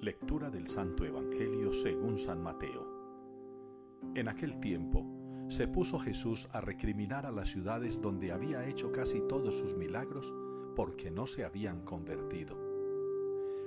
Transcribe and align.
Lectura 0.00 0.48
del 0.48 0.66
Santo 0.66 1.04
Evangelio 1.04 1.74
según 1.74 2.18
San 2.18 2.42
Mateo. 2.42 2.86
En 4.14 4.28
aquel 4.28 4.58
tiempo 4.58 5.04
se 5.50 5.68
puso 5.68 5.98
Jesús 5.98 6.48
a 6.52 6.62
recriminar 6.62 7.26
a 7.26 7.30
las 7.30 7.50
ciudades 7.50 8.00
donde 8.00 8.32
había 8.32 8.66
hecho 8.66 8.92
casi 8.92 9.20
todos 9.28 9.54
sus 9.54 9.76
milagros 9.76 10.32
porque 10.74 11.10
no 11.10 11.26
se 11.26 11.44
habían 11.44 11.84
convertido. 11.84 12.56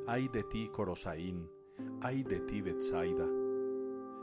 Ay 0.07 0.28
de 0.28 0.43
ti, 0.46 0.70
Corosaín, 0.70 1.48
ay 2.02 2.24
de 2.24 2.39
ti, 2.39 2.61
Betsaida. 2.61 3.28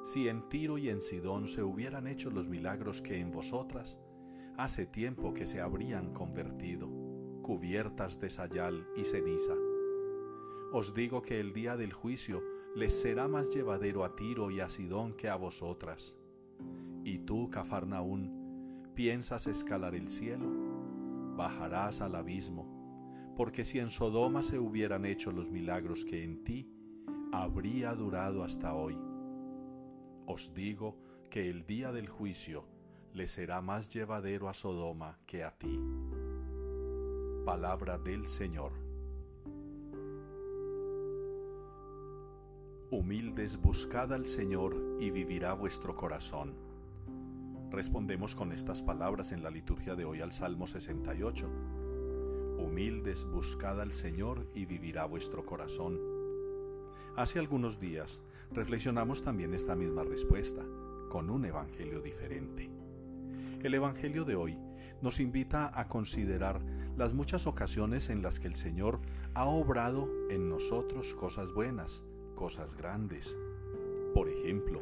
Si 0.03 0.27
en 0.27 0.49
Tiro 0.49 0.79
y 0.79 0.89
en 0.89 1.01
Sidón 1.01 1.47
se 1.47 1.63
hubieran 1.63 2.09
hecho 2.09 2.29
los 2.31 2.49
milagros 2.49 3.03
que 3.03 3.21
en 3.21 3.31
vosotras, 3.31 3.97
hace 4.57 4.85
tiempo 4.85 5.33
que 5.33 5.47
se 5.47 5.61
habrían 5.61 6.13
convertido, 6.13 6.89
cubiertas 7.43 8.19
de 8.19 8.31
sayal 8.31 8.85
y 8.97 9.05
ceniza. 9.05 9.55
Os 10.73 10.95
digo 10.95 11.21
que 11.21 11.41
el 11.41 11.53
día 11.53 11.77
del 11.77 11.93
juicio 11.93 12.45
les 12.77 13.01
será 13.01 13.27
más 13.27 13.53
llevadero 13.53 14.05
a 14.05 14.15
Tiro 14.15 14.53
y 14.53 14.61
a 14.61 14.69
Sidón 14.69 15.15
que 15.15 15.29
a 15.29 15.35
vosotras. 15.35 16.17
Y 17.03 17.19
tú, 17.19 17.51
Cafarnaún, 17.51 18.93
¿piensas 18.95 19.49
escalar 19.49 19.97
el 19.97 20.09
cielo? 20.09 20.47
Bajarás 21.37 22.01
al 22.01 22.15
abismo, 22.15 23.35
porque 23.37 23.65
si 23.65 23.81
en 23.81 23.91
Sodoma 23.91 24.45
se 24.45 24.61
hubieran 24.61 25.07
hecho 25.07 25.33
los 25.33 25.51
milagros 25.51 26.05
que 26.05 26.23
en 26.23 26.45
ti, 26.45 26.71
habría 27.33 27.93
durado 27.95 28.45
hasta 28.45 28.73
hoy. 28.73 28.97
Os 30.27 30.55
digo 30.55 30.97
que 31.31 31.51
el 31.51 31.67
día 31.67 31.91
del 31.91 32.09
juicio 32.09 32.65
le 33.13 33.27
será 33.27 33.61
más 33.61 33.93
llevadero 33.93 34.49
a 34.49 34.55
Sodoma 34.55 35.19
que 35.27 35.43
a 35.43 35.51
ti. 35.59 35.81
Palabra 37.45 37.99
del 37.99 38.29
Señor. 38.29 38.90
Humildes, 42.93 43.57
buscad 43.57 44.13
al 44.13 44.27
Señor 44.27 44.97
y 44.99 45.11
vivirá 45.11 45.53
vuestro 45.53 45.95
corazón. 45.95 46.57
Respondemos 47.71 48.35
con 48.35 48.51
estas 48.51 48.83
palabras 48.83 49.31
en 49.31 49.45
la 49.45 49.51
liturgia 49.51 49.95
de 49.95 50.05
hoy 50.05 50.21
al 50.21 50.33
Salmo 50.33 50.67
68. 50.67 51.49
Humildes, 52.59 53.25
buscad 53.27 53.81
al 53.81 53.93
Señor 53.93 54.49
y 54.57 54.67
vivirá 54.67 55.05
vuestro 55.05 55.47
corazón. 55.47 56.01
Hace 57.17 57.39
algunos 57.39 57.79
días 57.79 58.21
reflexionamos 58.51 59.23
también 59.23 59.55
esta 59.55 59.77
misma 59.77 60.03
respuesta, 60.03 60.65
con 61.11 61.31
un 61.31 61.45
Evangelio 61.45 62.01
diferente. 62.01 62.69
El 63.63 63.73
Evangelio 63.73 64.25
de 64.25 64.35
hoy 64.35 64.59
nos 65.01 65.21
invita 65.21 65.71
a 65.79 65.87
considerar 65.87 66.61
las 66.97 67.15
muchas 67.15 67.47
ocasiones 67.47 68.11
en 68.11 68.21
las 68.21 68.41
que 68.41 68.49
el 68.49 68.57
Señor 68.57 68.99
ha 69.35 69.45
obrado 69.45 70.09
en 70.29 70.49
nosotros 70.49 71.15
cosas 71.15 71.53
buenas, 71.53 72.03
cosas 72.41 72.75
grandes. 72.75 73.37
Por 74.15 74.31
ejemplo, 74.31 74.81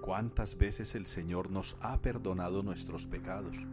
¿cuántas 0.00 0.56
veces 0.56 0.94
el 0.94 1.04
Señor 1.04 1.50
nos 1.50 1.76
ha 1.82 2.00
perdonado 2.00 2.62
nuestros 2.62 3.06
pecados? 3.06 3.66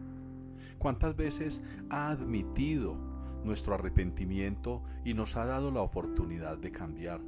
¿Cuántas 0.76 1.16
veces 1.16 1.62
ha 1.88 2.10
admitido 2.10 2.94
nuestro 3.42 3.76
arrepentimiento 3.76 4.82
y 5.06 5.14
nos 5.14 5.36
ha 5.36 5.46
dado 5.46 5.70
la 5.70 5.80
oportunidad 5.80 6.58
de 6.58 6.70
cambiar? 6.70 7.22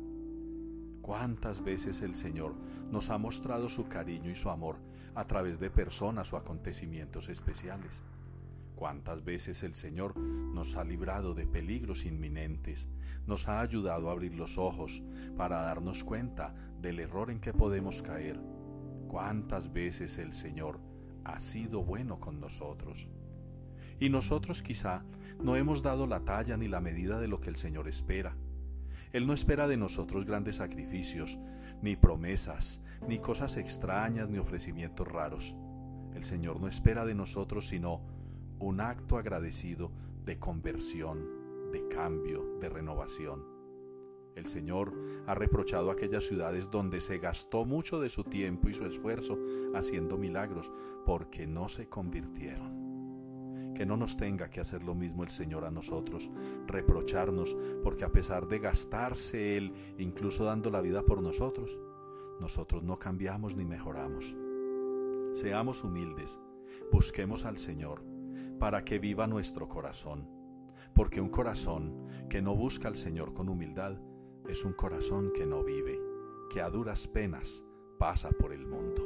¿Cuántas 1.01 1.65
veces 1.65 2.03
el 2.03 2.15
Señor 2.15 2.53
nos 2.91 3.09
ha 3.09 3.17
mostrado 3.17 3.71
su 3.71 3.89
cariño 3.89 4.31
y 4.31 4.35
su 4.35 4.51
amor 4.51 4.77
a 5.15 5.27
través 5.27 5.59
de 5.59 5.71
personas 5.71 6.31
o 6.35 6.37
acontecimientos 6.37 7.31
especiales? 7.31 8.03
¿Cuántas 8.77 9.25
veces 9.25 9.65
el 9.65 9.75
Señor 9.75 10.17
nos 10.17 10.77
ha 10.77 10.85
librado 10.85 11.35
de 11.35 11.47
peligros 11.47 12.05
inminentes 12.05 12.89
nos 13.27 13.49
ha 13.49 13.61
ayudado 13.61 14.09
a 14.09 14.13
abrir 14.13 14.35
los 14.35 14.57
ojos 14.57 15.03
para 15.37 15.63
darnos 15.63 16.05
cuenta 16.05 16.55
del 16.81 17.01
error 17.01 17.31
en 17.31 17.41
que 17.41 17.53
podemos 17.53 18.03
caer. 18.03 18.41
¿Cuántas 19.09 19.73
veces 19.73 20.19
el 20.19 20.33
Señor 20.33 20.81
ha 21.25 21.41
sido 21.41 21.83
bueno 21.83 22.21
con 22.21 22.41
nosotros? 22.41 23.11
Y 23.99 24.11
nosotros 24.11 24.63
quizá 24.63 25.05
no 25.43 25.57
hemos 25.57 25.83
dado 25.83 26.07
la 26.07 26.21
talla 26.21 26.57
ni 26.57 26.69
la 26.69 26.81
medida 26.81 27.19
de 27.19 27.29
lo 27.29 27.41
que 27.41 27.51
el 27.51 27.57
Señor 27.57 27.89
espera. 27.89 28.37
Él 29.13 29.27
no 29.27 29.33
espera 29.33 29.67
de 29.67 29.77
nosotros 29.77 30.25
grandes 30.25 30.57
sacrificios, 30.57 31.39
ni 31.83 31.97
promesas, 31.97 32.81
ni 33.09 33.19
cosas 33.19 33.57
extrañas, 33.57 34.29
ni 34.29 34.39
ofrecimientos 34.39 35.09
raros. 35.09 35.57
El 36.15 36.25
Señor 36.25 36.61
no 36.61 36.69
espera 36.69 37.05
de 37.05 37.15
nosotros 37.15 37.69
sino 37.69 38.16
un 38.59 38.81
acto 38.81 39.19
agradecido 39.19 39.91
de 40.25 40.39
conversión, 40.39 41.71
de 41.73 41.87
cambio, 41.89 42.57
de 42.59 42.69
renovación. 42.69 43.45
El 44.35 44.47
Señor 44.47 44.93
ha 45.27 45.35
reprochado 45.35 45.91
aquellas 45.91 46.25
ciudades 46.25 46.71
donde 46.71 47.01
se 47.01 47.19
gastó 47.19 47.65
mucho 47.65 48.01
de 48.01 48.09
su 48.09 48.25
tiempo 48.25 48.69
y 48.69 48.75
su 48.75 48.85
esfuerzo 48.85 49.39
haciendo 49.75 50.19
milagros 50.19 50.71
porque 51.05 51.47
no 51.47 51.69
se 51.69 51.89
convirtieron. 51.89 53.75
Que 53.75 53.87
no 53.87 53.97
nos 53.97 54.17
tenga 54.17 54.49
que 54.49 54.61
hacer 54.61 54.85
lo 54.85 54.95
mismo 54.95 55.23
el 55.23 55.29
Señor 55.29 55.65
a 55.65 55.71
nosotros, 55.71 56.31
reprocharnos 56.67 57.57
porque 57.83 58.05
a 58.05 58.13
pesar 58.13 58.47
de 58.47 58.59
gastarse 58.59 59.57
Él, 59.57 59.73
incluso 59.99 60.45
dando 60.45 60.71
la 60.71 60.81
vida 60.81 61.03
por 61.03 61.23
nosotros, 61.23 61.79
nosotros 62.41 62.83
no 62.83 62.99
cambiamos 62.99 63.55
ni 63.57 63.65
mejoramos. 63.65 64.37
Seamos 65.35 65.85
humildes, 65.85 66.39
busquemos 66.91 67.45
al 67.45 67.59
Señor 67.59 68.16
para 68.59 68.85
que 68.85 68.99
viva 68.99 69.27
nuestro 69.27 69.69
corazón 69.69 70.37
porque 70.97 71.21
un 71.21 71.29
corazón 71.29 72.09
que 72.31 72.41
no 72.41 72.57
busca 72.57 72.89
al 72.89 72.97
Señor 72.97 73.35
con 73.35 73.51
humildad 73.51 74.01
es 74.49 74.65
un 74.65 74.73
corazón 74.73 75.31
que 75.35 75.45
no 75.45 75.63
vive, 75.63 76.01
que 76.51 76.63
a 76.63 76.71
duras 76.71 77.07
penas 77.07 77.63
pasa 77.99 78.31
por 78.31 78.55
el 78.55 78.67
mundo. 78.67 79.06